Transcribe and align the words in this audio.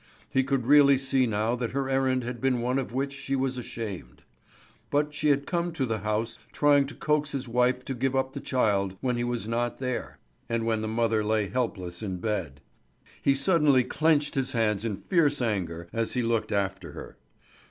He 0.31 0.43
could 0.43 0.65
really 0.65 0.97
see 0.97 1.27
now 1.27 1.55
that 1.55 1.73
her 1.73 1.87
errand 1.87 2.23
had 2.23 2.41
been 2.41 2.59
one 2.59 2.79
of 2.79 2.91
which 2.91 3.13
she 3.13 3.35
was 3.35 3.59
ashamed. 3.59 4.23
But 4.89 5.13
she 5.13 5.27
had 5.27 5.45
come 5.45 5.71
to 5.73 5.85
the 5.85 5.99
house 5.99 6.39
trying 6.51 6.87
to 6.87 6.95
coax 6.95 7.33
his 7.33 7.47
wife 7.47 7.85
to 7.85 7.93
give 7.93 8.15
up 8.15 8.33
the 8.33 8.39
child 8.39 8.97
when 9.01 9.15
he 9.15 9.23
was 9.23 9.47
not 9.47 9.77
there, 9.77 10.17
and 10.49 10.65
when 10.65 10.81
the 10.81 10.87
mother 10.87 11.23
lay 11.23 11.49
helpless 11.49 12.01
in 12.01 12.17
bed. 12.17 12.61
He 13.21 13.35
suddenly 13.35 13.83
clenched 13.83 14.33
his 14.33 14.53
hands 14.53 14.85
in 14.85 14.97
fierce 15.07 15.39
anger 15.39 15.87
as 15.93 16.13
he 16.13 16.23
looked 16.23 16.51
after 16.51 16.93
her. 16.93 17.15